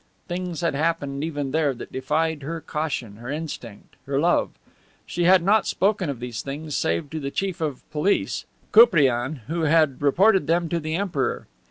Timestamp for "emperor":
10.95-11.45